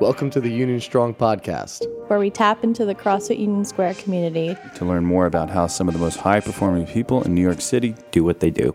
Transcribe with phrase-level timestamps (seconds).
[0.00, 1.86] Welcome to the Union Strong podcast.
[2.08, 5.88] where we tap into the CrossFit Union Square community to learn more about how some
[5.88, 8.74] of the most high performing people in New York City do what they do.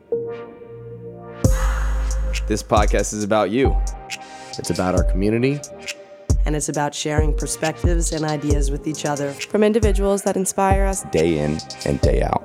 [2.48, 3.76] This podcast is about you.
[4.58, 5.60] It's about our community,
[6.46, 9.32] and it's about sharing perspectives and ideas with each other.
[9.32, 11.04] from individuals that inspire us.
[11.12, 12.44] Day in and day out.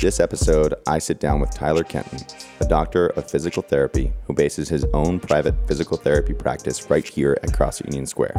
[0.00, 2.18] This episode, I sit down with Tyler Kenton,
[2.60, 7.38] a doctor of physical therapy who bases his own private physical therapy practice right here
[7.42, 8.34] at Cross Union Square.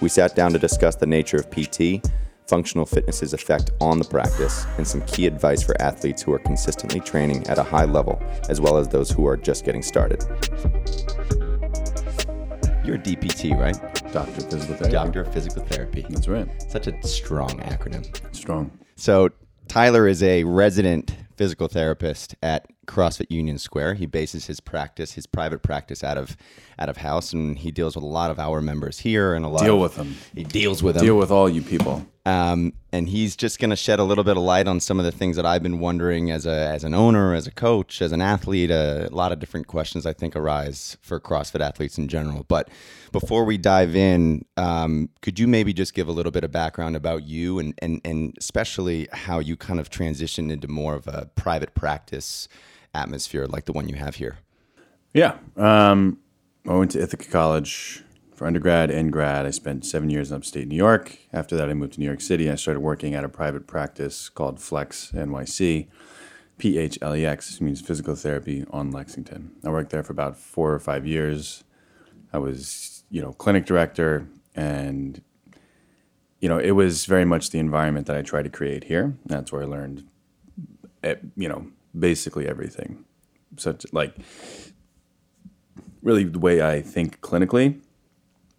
[0.00, 2.04] We sat down to discuss the nature of PT,
[2.46, 7.00] functional fitness's effect on the practice, and some key advice for athletes who are consistently
[7.00, 10.22] training at a high level, as well as those who are just getting started.
[12.84, 13.78] You're a DPT, right?
[14.12, 14.92] Doctor of Physical Therapy.
[14.92, 16.06] Doctor of Physical Therapy.
[16.08, 16.48] That's right.
[16.70, 18.34] Such a strong acronym.
[18.34, 18.70] Strong.
[18.96, 19.30] So
[19.68, 23.94] Tyler is a resident physical therapist at CrossFit Union Square.
[23.94, 26.36] He bases his practice, his private practice, out of
[26.78, 29.48] out of house, and he deals with a lot of our members here and a
[29.48, 29.62] lot.
[29.62, 30.16] Deal of- with them.
[30.34, 31.04] He deals with them.
[31.04, 32.04] Deal with all you people.
[32.26, 35.04] Um, and he's just going to shed a little bit of light on some of
[35.04, 38.12] the things that I've been wondering as a as an owner, as a coach, as
[38.12, 38.70] an athlete.
[38.70, 42.44] A lot of different questions I think arise for CrossFit athletes in general.
[42.48, 42.68] But
[43.12, 46.96] before we dive in, um, could you maybe just give a little bit of background
[46.96, 51.30] about you and and and especially how you kind of transitioned into more of a
[51.36, 52.48] private practice
[52.94, 54.38] atmosphere like the one you have here?
[55.12, 55.38] Yeah.
[55.56, 56.18] Um,
[56.68, 58.02] I went to Ithaca College
[58.34, 59.46] for undergrad and grad.
[59.46, 61.18] I spent seven years in upstate New York.
[61.32, 62.50] After that, I moved to New York City.
[62.50, 65.88] I started working at a private practice called Phlex NYC.
[66.58, 69.52] P H L E X means physical therapy on Lexington.
[69.64, 71.64] I worked there for about four or five years.
[72.32, 75.22] I was, you know, clinic director, and
[76.40, 79.16] you know, it was very much the environment that I tried to create here.
[79.26, 80.06] That's where I learned,
[81.02, 81.66] eh, you know,
[81.98, 83.04] basically everything.
[83.56, 84.16] Such like
[86.02, 87.80] really the way I think clinically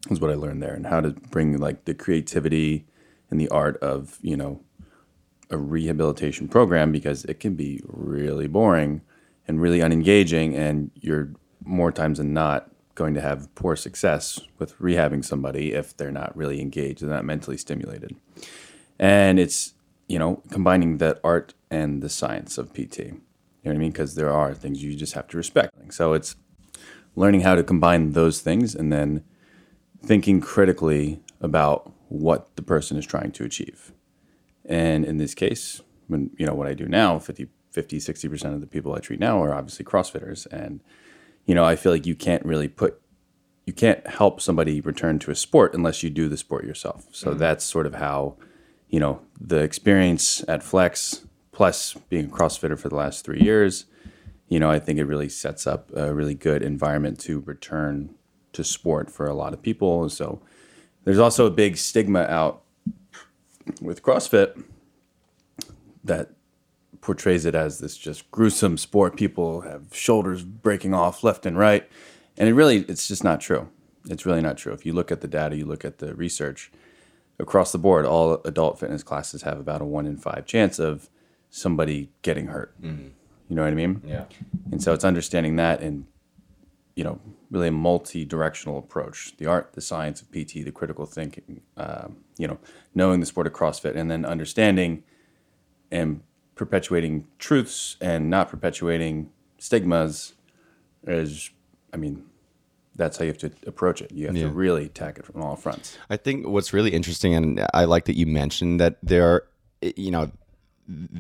[0.10, 2.86] is what I learned there, and how to bring like the creativity
[3.30, 4.62] and the art of you know
[5.50, 9.02] a rehabilitation program because it can be really boring
[9.48, 14.78] and really unengaging, and you're more times than not going to have poor success with
[14.78, 18.16] rehabbing somebody if they're not really engaged, they're not mentally stimulated,
[19.00, 19.74] and it's
[20.08, 23.14] you know combining that art and the science of PT.
[23.62, 23.92] You know what I mean?
[23.92, 25.94] Because there are things you just have to respect.
[25.94, 26.36] So it's
[27.16, 29.24] learning how to combine those things and then
[30.04, 33.94] thinking critically about what the person is trying to achieve.
[34.66, 38.62] And in this case, when you know what I do now, 50, 50 60% of
[38.62, 40.46] the people I treat now are obviously CrossFitters.
[40.52, 40.82] And,
[41.46, 43.02] you know, I feel like you can't really put,
[43.66, 47.08] you can't help somebody return to a sport unless you do the sport yourself.
[47.12, 47.40] So mm-hmm.
[47.40, 48.38] that's sort of how,
[48.90, 51.26] you know, the experience at Phlex
[51.62, 53.86] plus being a CrossFitter for the last three years,
[54.48, 58.16] you know, I think it really sets up a really good environment to return
[58.54, 60.10] to sport for a lot of people.
[60.10, 60.42] So
[61.04, 62.64] there's also a big stigma out
[63.80, 64.64] with CrossFit
[66.04, 66.32] that
[67.00, 69.16] portrays it as this just gruesome sport.
[69.16, 71.88] People have shoulders breaking off left and right.
[72.38, 73.70] And it really, it's just not true.
[74.10, 74.74] It's really not true.
[74.74, 76.72] If you look at the data, you look at the research
[77.38, 81.08] across the board, all adult fitness classes have about a one in five chance of
[81.52, 82.74] somebody getting hurt.
[82.82, 83.12] You
[83.50, 84.02] know what I mean?
[84.06, 84.26] Yeah.
[84.72, 86.06] And so it's understanding that and,
[86.96, 87.20] you know,
[87.52, 92.18] really a multi directional approach the art, the science of PT, the critical thinking, um,
[92.38, 92.58] you know,
[92.96, 95.04] knowing the sport of CrossFit, and then understanding
[95.92, 96.22] and
[96.56, 100.34] perpetuating truths and not perpetuating stigmas
[101.06, 101.50] is,
[101.94, 102.24] I mean,
[102.96, 104.12] that's how you have to approach it.
[104.14, 104.44] You have Yeah.
[104.44, 105.98] to really attack it from all fronts.
[106.10, 109.48] I think what's really interesting, and I like that you mentioned that there, are,
[109.82, 110.32] you know,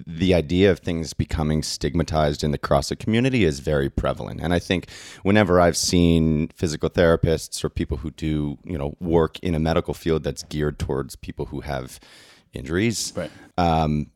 [0.07, 4.41] the idea of things becoming stigmatized in the CrossFit community is very prevalent.
[4.41, 4.89] And I think
[5.23, 9.93] whenever I've seen physical therapists or people who do, you know, work in a medical
[9.93, 11.99] field that's geared towards people who have
[12.53, 13.31] injuries, Right.
[13.57, 14.11] Um,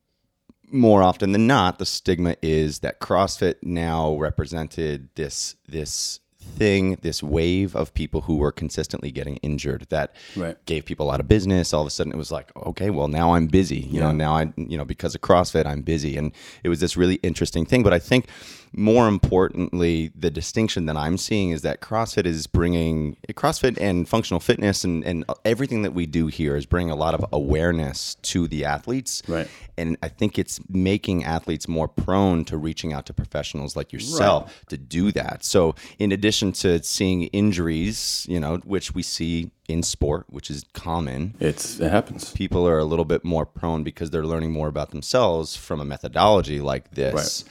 [0.72, 7.22] more often than not, the stigma is that CrossFit now represented this this thing, this
[7.22, 10.58] wave of people who were consistently getting injured that Right.
[10.66, 11.74] gave people a lot of business.
[11.74, 13.80] All of a sudden, it was like, okay, well, now I'm busy.
[13.80, 16.32] You know, now I, you know, because of CrossFit, I'm busy, and
[16.64, 17.84] it was this really interesting thing.
[17.84, 18.28] But I think
[18.74, 24.40] more importantly, the distinction that I'm seeing is that CrossFit is bringing CrossFit and functional
[24.40, 28.48] fitness and, and everything that we do here is bringing a lot of awareness to
[28.48, 29.24] the athletes.
[29.28, 29.48] Right.
[29.78, 34.64] And I think it's making athletes more prone to reaching out to professionals like yourself
[34.70, 35.44] to do that.
[35.44, 40.64] So, in addition to seeing injuries, you know, which we see in sport, which is
[40.74, 42.32] common, It's it happens.
[42.32, 45.86] people are a little bit more prone because they're learning more about themselves from a
[45.86, 47.44] methodology like this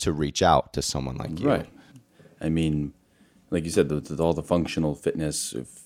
[0.00, 1.48] to reach out to someone like you.
[1.48, 1.68] Right.
[2.40, 2.92] I mean,
[3.50, 5.82] like you said, all the functional fitness, if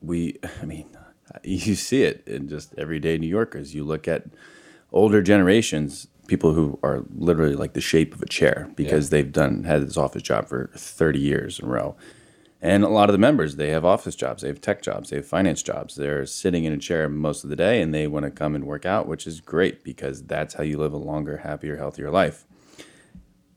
[0.00, 0.88] we, I mean,
[1.42, 3.74] you see it in just everyday New Yorkers.
[3.74, 4.24] You look at
[4.92, 9.64] older generations, people who are literally like the shape of a chair because they've done
[9.64, 11.96] had this office job for 30 years in a row.
[12.62, 15.16] And a lot of the members, they have office jobs, they have tech jobs, they
[15.16, 15.96] have finance jobs.
[15.96, 18.64] They're sitting in a chair most of the day and they want to come and
[18.64, 22.46] work out, which is great because that's how you live a longer, happier, healthier life.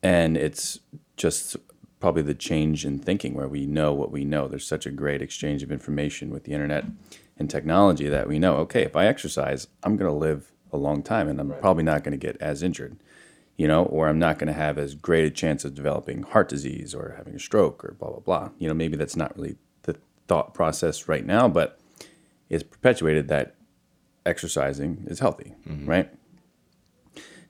[0.04, 0.80] And it's
[1.16, 1.58] just
[2.00, 4.48] probably the change in thinking where we know what we know.
[4.48, 6.86] There's such a great exchange of information with the internet
[7.38, 11.02] and technology that we know, okay, if I exercise, I'm going to live a long
[11.02, 12.98] time and I'm probably not going to get as injured,
[13.56, 16.50] you know, or I'm not going to have as great a chance of developing heart
[16.50, 18.50] disease or having a stroke or blah, blah, blah.
[18.60, 19.96] You know, maybe that's not really the
[20.28, 21.80] thought process right now, but
[22.50, 23.56] it's perpetuated that
[24.26, 25.90] exercising is healthy, mm-hmm.
[25.90, 26.14] right?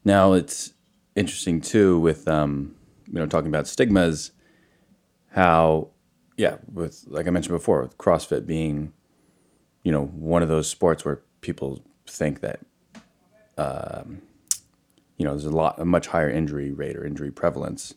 [0.05, 0.73] Now it's
[1.17, 2.75] interesting too with, um,
[3.07, 4.31] you know, talking about stigmas,
[5.31, 5.89] how,
[6.37, 8.93] yeah, with, like I mentioned before, with CrossFit being,
[9.83, 12.59] you know, one of those sports where people think that
[15.17, 17.95] you know, there's a lot, a much higher injury rate or injury prevalence,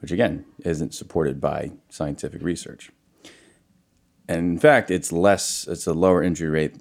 [0.00, 2.90] which again isn't supported by scientific research.
[4.28, 6.76] And in fact, it's less, it's a lower injury rate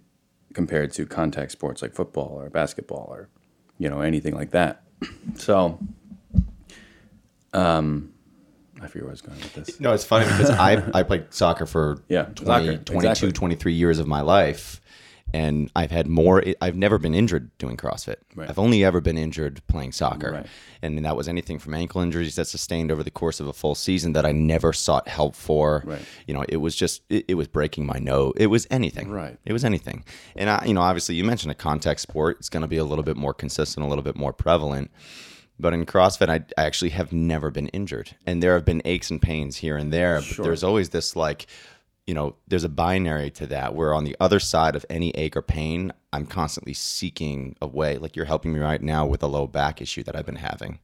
[0.54, 3.30] compared to contact sports like football or basketball or,
[3.80, 4.84] you know, anything like that.
[5.36, 5.80] So,
[7.54, 8.14] um,
[8.82, 9.80] I forget where I was going with this.
[9.80, 13.32] No, it's funny because I, I played soccer for Yeah, 20, soccer, 22, exactly.
[13.32, 14.82] 23 years of my life.
[15.32, 18.16] And I've had more, I've never been injured doing CrossFit.
[18.36, 18.50] Right.
[18.50, 20.32] I've only ever been injured playing soccer.
[20.32, 20.48] Right.
[20.82, 23.76] And that was anything from ankle injuries that sustained over the course of a full
[23.76, 25.84] season that I never sought help for.
[25.86, 26.02] Right.
[26.26, 28.34] You know, it was just, it, it was breaking my nose.
[28.38, 29.12] It was anything.
[29.12, 29.38] Right.
[29.46, 30.04] It was anything.
[30.36, 32.38] And, I, you know, obviously you mentioned a contact sport.
[32.40, 34.90] It's going to be a little bit more consistent, a little bit more prevalent.
[35.60, 38.16] But in CrossFit, I, I actually have never been injured.
[38.26, 40.22] And there have been aches and pains here and there.
[40.22, 41.46] But there's always this like,
[42.10, 45.38] you know, there's a binary to that where on the other side of any ache
[45.38, 48.00] or pain, I'm constantly seeking a way.
[48.00, 50.80] Like you're helping me right now with a low back issue that I've been having.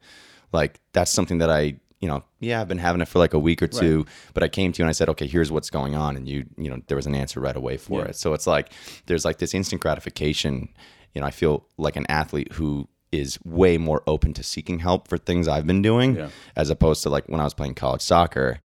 [0.51, 3.39] Like that's something that I, you know, yeah, I've been having it for like a
[3.39, 4.05] week or two,
[4.35, 6.15] but I came to you and I said, okay, here's what's going on.
[6.15, 8.09] And you, you know, there was an answer right away for Yeah.
[8.09, 8.17] it.
[8.17, 8.71] So it's like,
[9.07, 10.69] there's like this instant gratification.
[11.15, 15.07] You know, I feel like an athlete who is way more open to seeking help
[15.07, 16.29] for things I've been doing Yeah.
[16.55, 18.59] as opposed to like when I was playing college soccer,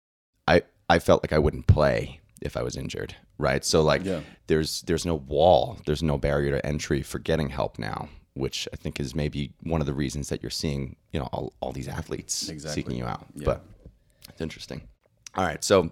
[0.46, 0.60] I,
[0.90, 3.14] I felt like I wouldn't play if I was injured.
[3.38, 3.64] Right.
[3.64, 4.20] So like Yeah.
[4.46, 8.76] there's there's no wall, there's no barrier to entry for getting help now, which I
[8.76, 11.88] think is maybe one of the reasons that you're seeing, you know, all, all these
[11.88, 12.82] athletes Exactly.
[12.82, 13.26] seeking you out.
[13.34, 13.44] Yeah.
[13.44, 13.64] But
[14.28, 14.82] it's interesting.
[15.36, 15.62] All right.
[15.64, 15.90] So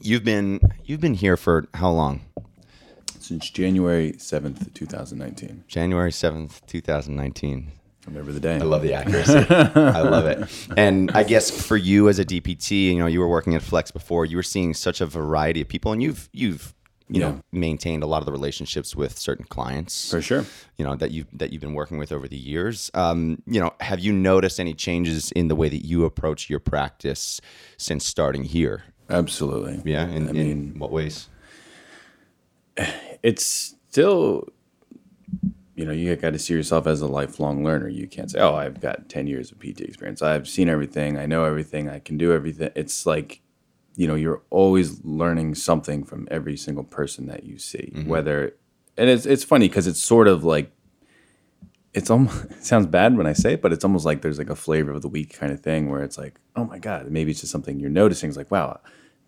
[0.00, 2.20] you've been you've been here for how long?
[3.18, 5.64] Since January 7th, 2019.
[5.66, 7.72] January 7th, 2019.
[8.06, 8.54] Remember the day.
[8.56, 9.44] I love the accuracy.
[9.50, 10.48] I love it.
[10.76, 13.90] And I guess for you as a DPT, you know, you were working at Phlex
[13.90, 14.24] before.
[14.24, 16.72] You were seeing such a variety of people, and you've you've
[17.08, 17.28] you Yeah.
[17.30, 20.44] know maintained a lot of the relationships with certain clients For sure.
[20.76, 22.90] You know that you that you've been working with over the years.
[22.94, 26.60] Um, you know, have you noticed any changes in the way that you approach your
[26.60, 27.40] practice
[27.76, 28.84] since starting here?
[29.08, 29.80] Absolutely.
[29.90, 30.06] Yeah.
[30.08, 31.28] In, I in mean, what ways?
[33.22, 33.44] it's
[33.88, 34.48] still,
[35.76, 37.88] you know, you got to see yourself as a lifelong learner.
[37.88, 40.22] You can't say, oh, I've got 10 years of PT experience.
[40.22, 41.18] I've seen everything.
[41.18, 41.90] I know everything.
[41.90, 42.70] I can do everything.
[42.74, 43.42] It's like,
[43.94, 48.08] you know, you're always learning something from every single person that you see, mm-hmm.
[48.08, 48.56] whether,
[48.96, 50.72] and it's, it's funny because it's sort of like,
[51.92, 54.50] it's almost it sounds bad when I say it, but it's almost like there's like
[54.50, 57.32] a flavor of the week kind of thing where it's like, oh my god, maybe
[57.32, 58.28] it's just something you're noticing.
[58.28, 58.80] It's like, wow,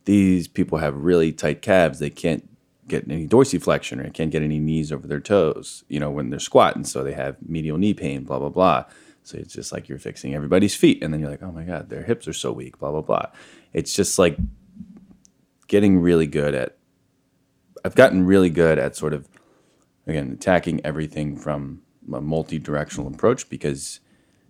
[0.06, 1.98] these people have really tight calves.
[1.98, 2.48] They can't
[2.88, 6.30] get any dorsiflexion or they can't get any knees over their toes, you know, when
[6.30, 6.84] they're squatting.
[6.84, 8.84] So they have medial knee pain, blah blah blah.
[9.22, 11.90] So it's just like you're fixing everybody's feet, and then you're like, oh my god,
[11.90, 13.26] their hips are so weak, blah blah blah.
[13.72, 14.36] It's just like
[15.66, 16.76] getting really good at.
[17.84, 19.28] I've gotten really good at sort of
[20.06, 24.00] again attacking everything from a multi-directional approach because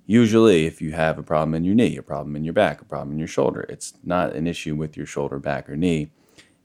[0.06, 2.84] usually if you have a problem in your knee a problem in your back a
[2.84, 6.10] problem in your shoulder it's not an issue with your shoulder back or knee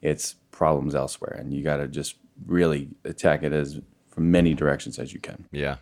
[0.03, 3.79] it's problems elsewhere and you got to just really attack it as
[4.09, 5.77] from many directions as you can Yeah.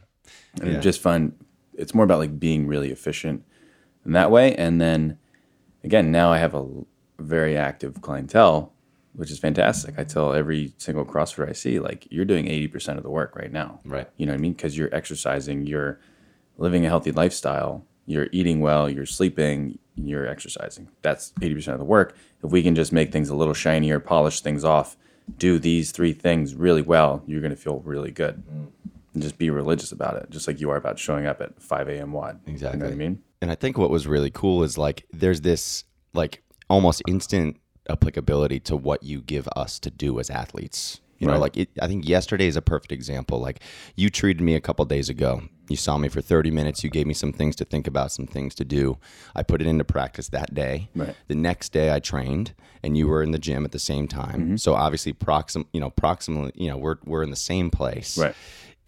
[0.61, 1.33] and I just find
[1.73, 3.43] it's more about like being really efficient
[4.05, 4.55] in that way.
[4.55, 5.17] And then
[5.83, 6.65] again, now I have a
[7.19, 8.73] very active clientele,
[9.13, 9.95] which is fantastic.
[9.97, 13.51] I tell every single CrossFitter I see, like, you're doing 80% of the work right
[13.51, 13.79] now.
[13.85, 14.07] Right.
[14.17, 14.53] You know what I mean?
[14.53, 15.99] Because you're exercising, you're
[16.57, 20.89] living a healthy lifestyle, you're eating well, you're sleeping, you're exercising.
[21.01, 22.15] That's 80% of the work.
[22.43, 24.97] If we can just make things a little shinier, polish things off,
[25.37, 28.43] do these three things really well, you're going to feel really good.
[28.51, 28.67] Mm.
[29.13, 31.89] And just be religious about it, just like you are about showing up at 5
[31.89, 32.13] a.m.
[32.13, 32.39] WOD.
[32.45, 32.81] You know Exactly.
[32.83, 33.21] what I mean?
[33.41, 37.57] And I think what was really cool is like there's this like almost instant
[37.89, 41.01] applicability to what you give us to do as athletes.
[41.21, 41.41] You know, Right.
[41.41, 43.39] like it, I think yesterday is a perfect example.
[43.39, 43.59] Like
[43.95, 45.43] you treated me a couple days ago.
[45.69, 46.83] You saw me for 30 minutes.
[46.83, 48.97] You gave me some things to think about, some things to do.
[49.35, 50.89] I put it into practice that day.
[50.95, 51.15] Right.
[51.27, 54.41] The next day I trained and you were in the gym at the same time.
[54.41, 54.55] Mm-hmm.
[54.57, 58.17] So obviously proxim, you know, proximally, you know, we're we're in the same place.
[58.17, 58.35] Right.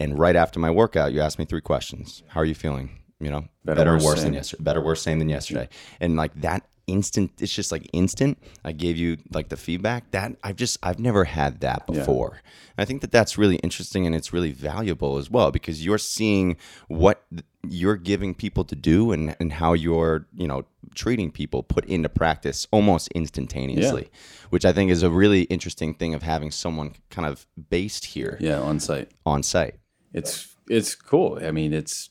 [0.00, 2.24] And right after my workout, you asked me three questions.
[2.26, 2.90] How are you feeling?
[3.20, 4.64] You know, Better, better, or worse, worse than yesterday.
[4.64, 5.68] Better, worse, same than yesterday.
[6.00, 8.38] And like that instant, it's just like instant.
[8.64, 12.40] I gave you like the feedback that I've just I've never had that before.
[12.76, 15.98] And I think that that's really interesting and it's really valuable as well because you're
[15.98, 16.56] seeing
[16.88, 17.24] what
[17.68, 20.64] you're giving people to do and and how you're you know
[20.94, 24.10] treating people put into practice almost instantaneously,
[24.50, 28.36] which I think is a really interesting thing of having someone kind of based here
[28.40, 29.10] Yeah, on site.
[29.26, 29.76] on site.
[30.12, 31.38] It's it's cool.
[31.42, 32.10] I mean, it's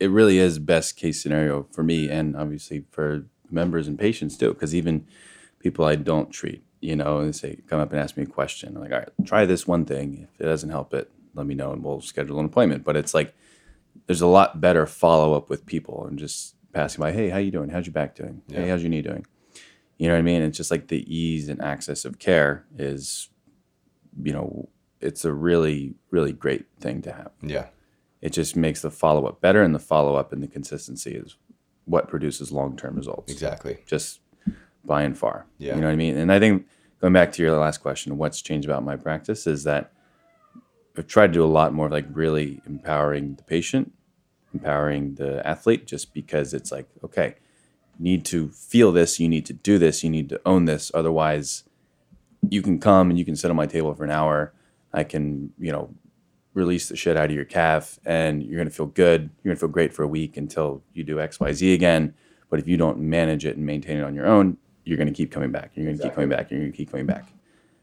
[0.00, 4.52] it really is best case scenario for me and obviously for members and patients too.
[4.52, 5.06] Because even
[5.60, 8.74] people I don't treat, you know, and say come up and ask me a question.
[8.76, 10.28] I'm like, all right, try this one thing.
[10.34, 12.84] If it doesn't help it, let me know and we'll schedule an appointment.
[12.84, 13.34] But it's like
[14.06, 17.12] there's a lot better follow up with people and just passing by.
[17.12, 17.70] Hey, how you doing?
[17.70, 18.42] How's your back doing?
[18.50, 19.26] Hey, how's your knee doing?
[19.98, 20.42] You know what I mean?
[20.42, 23.28] It's just like the ease and access of care is,
[24.22, 24.68] you know,
[25.00, 27.66] it's a really really great thing to have Yeah.
[28.20, 31.36] it just makes the follow up better, and the follow up and the consistency is
[31.88, 33.32] what produces long term results.
[33.32, 33.78] Exactly.
[33.86, 34.20] Just
[34.84, 35.46] by and far.
[35.58, 35.74] Yeah.
[35.74, 36.16] You know what I mean?
[36.16, 36.66] And I think
[37.00, 39.92] going back to your last question, what's changed about my practice is that
[40.96, 43.92] I've tried to do a lot more of like really empowering the patient,
[44.52, 47.36] empowering the athlete, just because it's like, okay,
[47.98, 50.90] you need to feel this, you need to do this, you need to own this.
[50.94, 51.64] Otherwise,
[52.48, 54.52] you can come and you can sit on my table for an hour.
[54.92, 55.94] I can, you know,
[56.54, 59.22] release the shit out of your calf and you're going to feel good.
[59.22, 62.14] You're going to feel great for a week until you do XYZ again.
[62.50, 65.14] But if you don't manage it and maintain it on your own, you're going to
[65.14, 65.72] keep coming back.
[65.74, 66.50] You're going to keep coming back.
[66.50, 67.28] You're going to keep coming back.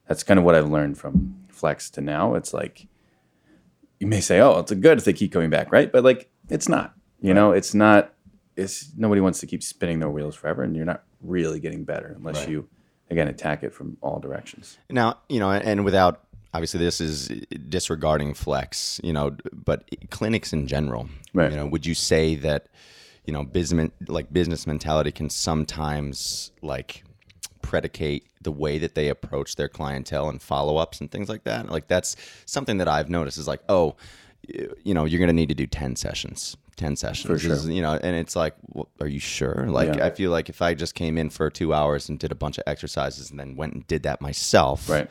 [0.07, 2.35] That's kind of what I've learned from Phlex to now.
[2.35, 2.87] It's like,
[3.99, 5.91] you may say, oh, it's a good if they keep coming back, right?
[5.91, 6.93] But like, it's not.
[7.21, 8.13] You know, it's not.
[8.55, 12.13] It's nobody wants to keep spinning their wheels forever, and you're not really getting better
[12.15, 12.67] unless you,
[13.09, 14.77] again, attack it from all directions.
[14.89, 16.24] Now, you know, and without
[16.55, 17.27] obviously this is
[17.69, 21.51] disregarding Phlex, you know, but clinics in general, Right.
[21.51, 22.67] you know, would you say that,
[23.25, 27.03] you know, business like business mentality can sometimes like
[27.61, 31.69] predicate the way that they approach their clientele and follow-ups and things like that?
[31.69, 33.95] Like that's something that I've noticed is like, oh,
[34.83, 36.55] you know, you're going to need to do 10 sessions.
[36.77, 37.53] 10 sessions For sure.
[37.53, 40.05] is, you know and it's like well, are you sure like Yeah.
[40.07, 42.57] i feel like if i just came in for two hours and did a bunch
[42.57, 45.09] of exercises and then went and did that myself Right.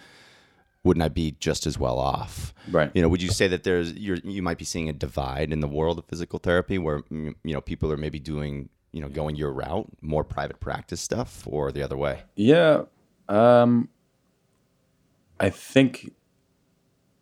[0.84, 2.54] Wouldn't I be just as well off?
[2.70, 2.90] Right.
[2.94, 5.60] You know, would you say that there's you're you might be seeing a divide in
[5.60, 9.08] the world of physical therapy where mm, you know people are maybe doing you know
[9.08, 12.22] going your route, more private practice stuff, or the other way?
[12.36, 12.82] Yeah.
[13.28, 13.88] Um,
[15.40, 16.12] I think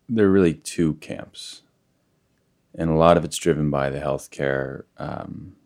[0.08, 1.62] there are really two camps.
[2.74, 5.56] And a lot of it's driven by the healthcare, um,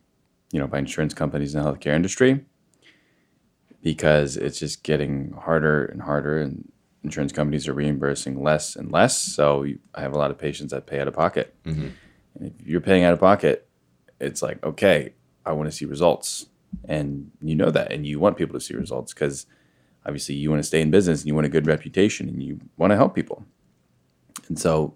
[0.51, 2.45] you know, by insurance companies and the healthcare industry
[3.87, 6.73] because it's just getting harder and harder, and
[7.07, 9.17] insurance companies are reimbursing less and less.
[9.17, 11.55] So you, I have a lot of patients that pay out of pocket.
[11.65, 11.89] Mm-hmm.
[12.35, 13.67] And if you're paying out of pocket,
[14.21, 16.47] it's like, okay, I want to see results.
[16.85, 19.47] And you know that, and you want people to see results because
[20.05, 22.61] obviously you want to stay in business and you want a good reputation and you
[22.77, 23.47] want to help people.
[24.49, 24.95] And so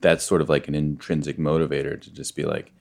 [0.00, 2.72] that's sort of like an intrinsic motivator to just be like,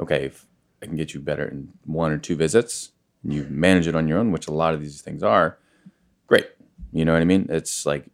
[0.00, 0.46] okay, if
[0.82, 4.08] I can get you better in one or two visits and you manage it on
[4.08, 5.58] your own, which a lot of these things are,
[6.26, 6.48] great.
[6.94, 7.46] You know what I mean?
[7.50, 8.06] It's like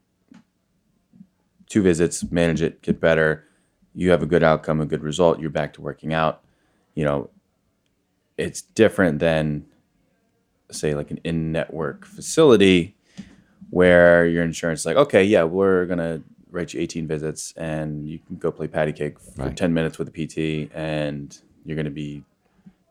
[1.68, 3.44] two visits, manage it, get better.
[3.94, 5.38] You have a good outcome, a good result.
[5.38, 6.42] You're back to working out.
[6.94, 7.30] You know,
[8.38, 9.66] it's different than
[10.70, 12.96] say like an in-network facility
[13.70, 16.22] where your insurance is like okay yeah we're gonna
[16.52, 19.56] write you 18 visits and you can go play patty cake for Right.
[19.56, 22.22] 10 minutes with a pt and you're gonna be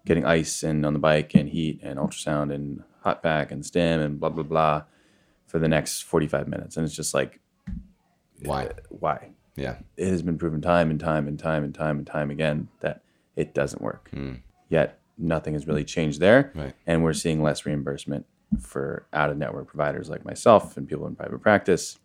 [0.06, 4.02] getting ice and on the bike and heat and ultrasound and hot pack and stim
[4.02, 4.84] and blah blah blah
[5.50, 7.40] for the next 45 minutes and it's just like
[8.44, 8.68] Why?
[8.68, 9.78] Uh, why Yeah.
[9.98, 13.02] it has been proven time and time and time and time and time again that
[13.36, 14.10] it doesn't work.
[14.12, 14.36] Hmm.
[14.70, 16.52] Yet nothing has really changed there.
[16.56, 16.74] Right.
[16.88, 18.26] And we're seeing less reimbursement
[18.60, 21.98] for out of network providers like myself and people in private practice.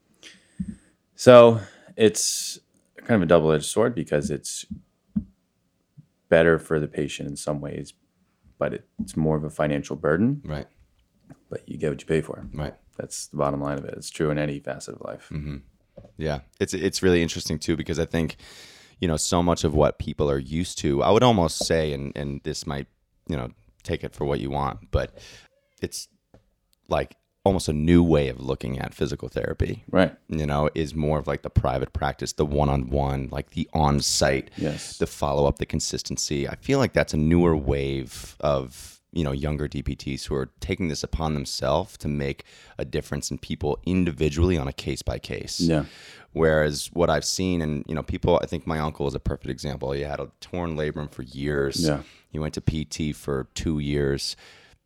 [1.15, 1.61] So
[1.97, 2.59] it's
[2.97, 4.65] kind of a double edged sword because it's
[6.29, 7.93] better for the patient in some ways,
[8.59, 10.67] but it's more of a financial burden, Right.
[11.51, 12.47] but you get what you pay for.
[12.53, 12.75] Right.
[12.97, 13.95] That's the bottom line of it.
[13.97, 15.29] It's true in any facet of life.
[15.33, 15.57] Mm-hmm.
[16.17, 18.37] Yeah, it's it's really interesting too because I think
[19.01, 21.03] you know so much of what people are used to.
[21.03, 22.87] I would almost say, and and this might
[23.29, 23.51] you know
[23.83, 25.17] take it for what you want, but
[25.81, 26.09] it's
[26.89, 29.85] like almost a new way of looking at physical therapy.
[29.91, 30.17] Right.
[30.29, 34.97] You know, is more of like the private practice, the one-on-one, like the on-site, Yes.
[34.97, 36.49] the follow-up, the consistency.
[36.49, 40.88] I feel like that's a newer wave of you know younger DPTs who are taking
[40.88, 42.44] this upon themselves to make
[42.76, 45.61] a difference in people individually on a case by case.
[45.61, 45.85] Yeah.
[46.33, 49.50] Whereas what I've seen, and you know, people, I think my uncle is a perfect
[49.50, 49.92] example.
[49.92, 51.87] He had a torn labrum for years.
[51.87, 52.02] Yeah.
[52.30, 54.35] He went to PT for two years,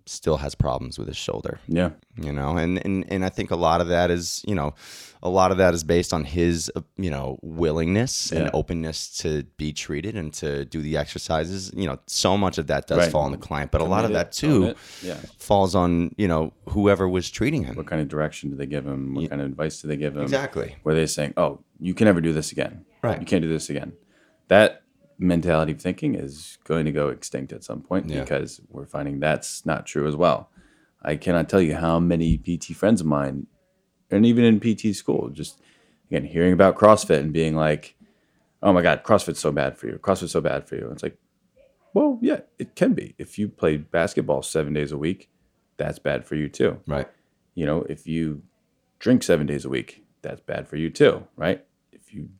[0.09, 1.61] still has problems with his shoulder.
[1.69, 1.91] Yeah.
[2.17, 4.75] You know, and, and and I think a lot of that is, you know,
[5.23, 8.41] a lot of that is based on his, uh, you know, willingness Yeah.
[8.41, 11.71] and openness to be treated and to do the exercises.
[11.77, 13.11] You know, so much of that does Right.
[13.12, 14.75] fall on the client, but a lot of that too.
[15.03, 15.17] Yeah.
[15.38, 17.77] falls on you know whoever was treating him.
[17.77, 19.15] What kind of direction do they give him?
[19.15, 20.23] What kind of advice do they give him?
[20.23, 20.77] Exactly.
[20.85, 22.85] Were they saying, "Oh, you can never do this again.
[23.03, 23.21] Right.
[23.21, 23.93] You can't do this again."
[24.49, 24.83] That
[25.19, 28.21] mentality of thinking is going to go extinct at some point Yeah.
[28.21, 30.51] because we're finding that's not true as well.
[31.03, 33.47] I cannot tell you how many PT friends of mine,
[34.11, 35.61] and even in PT school, just
[36.11, 37.95] again hearing about CrossFit and being like,
[38.63, 39.99] "Oh my God, CrossFit's so bad for you.
[39.99, 41.19] CrossFit's so bad for you." It's like,
[41.95, 43.15] well, yeah, it can be.
[43.19, 45.29] If you play basketball seven days a week,
[45.77, 47.09] that's bad for you too Right.
[47.55, 48.43] you know, if you
[48.99, 51.65] drink seven days a week, that's bad for you too, right?
[51.93, 52.31] If you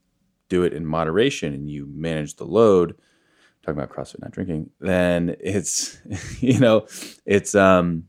[0.49, 2.97] do it in moderation and you manage the load,
[3.63, 5.99] talking about CrossFit not drinking, then it's
[6.41, 6.87] you know,
[7.27, 8.05] it's um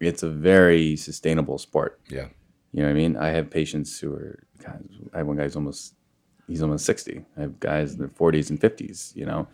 [0.00, 2.00] it's a very sustainable sport.
[2.08, 2.28] Yeah.
[2.72, 3.16] You know what I mean?
[3.16, 5.94] I have patients who are God, I have one guy who's almost
[6.46, 7.24] he's almost 60.
[7.36, 9.48] I have guys in their 40s and 50s, you know.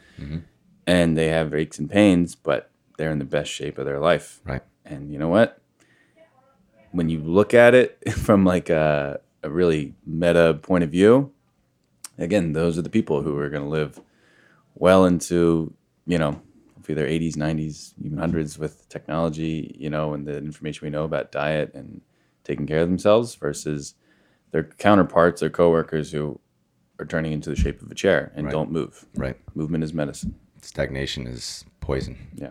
[0.87, 4.40] And they have aches and pains, but they're in the best shape of their life.
[4.45, 4.62] Right.
[4.85, 5.61] And you know what?
[6.93, 11.33] When you look at it from like a, a really meta point of view,
[12.19, 14.01] again, those are the people who are going to live
[14.75, 15.73] well into,
[16.07, 16.41] you know,
[16.75, 21.05] hopefully their 80s, 90s, even hundreds with technology, you know, and the information we know
[21.05, 22.01] about diet and
[22.45, 23.95] taking care of themselves versus
[24.52, 26.39] their counterparts, their coworkers who
[26.99, 28.52] are turning into the shape of a chair and Right.
[28.52, 29.05] don't move.
[29.15, 29.37] Right.
[29.55, 30.35] Movement is medicine.
[30.63, 32.17] Stagnation is poison.
[32.35, 32.50] Yeah.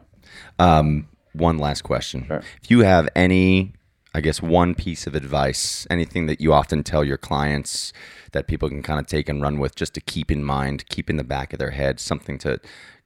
[0.60, 2.26] Um, one last question.
[2.28, 2.44] Sure.
[2.62, 3.74] If you have any,
[4.16, 7.92] I guess, one piece of advice, anything that you often tell your clients
[8.32, 11.10] that people can kind of take and run with just to keep in mind, keep
[11.10, 12.62] in the back of their head, something to,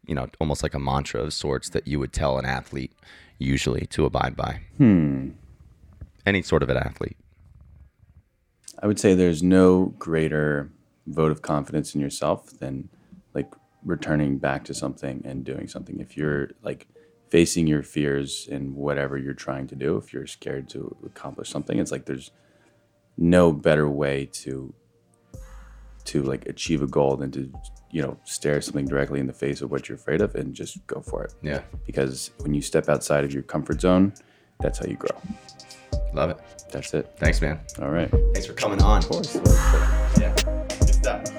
[0.06, 2.94] you know, almost like a mantra of sorts that you would tell an athlete
[3.40, 4.62] usually to abide by?
[4.78, 5.30] Hmm.
[6.28, 7.18] Any sort of an athlete.
[8.78, 10.70] I would say there's no greater
[11.08, 12.88] vote of confidence in yourself than
[13.34, 13.52] like
[13.84, 16.00] returning back to something and doing something.
[16.00, 16.88] If you're like
[17.30, 21.80] facing your fears in whatever you're trying to do, if you're scared to accomplish something,
[21.80, 22.32] it's like there's
[23.18, 24.74] no better way to
[26.06, 27.52] to like achieve a goal than to
[27.92, 30.86] you know stare something directly in the face of what you're afraid of and just
[30.88, 31.34] go for it.
[31.42, 31.62] Yeah.
[31.86, 34.14] Because when you step outside of your comfort zone,
[34.60, 35.16] that's how you grow.
[36.14, 36.38] Love it.
[36.72, 37.14] That's it.
[37.18, 37.60] Thanks, man.
[37.82, 38.10] All right.
[38.34, 39.00] Thanks for coming on.
[39.00, 39.36] Of course.
[40.20, 40.36] Yeah.
[40.80, 41.32] Good stuff.